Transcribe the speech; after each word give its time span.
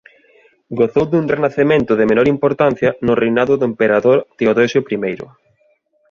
Gozou 0.79 1.05
dun 1.11 1.25
renacemento 1.35 1.91
de 1.99 2.07
menor 2.11 2.27
importancia 2.35 2.89
no 3.05 3.13
reinado 3.21 3.53
do 3.57 3.65
emperador 3.71 4.17
Teodosio 4.37 4.81
I. 4.95 5.15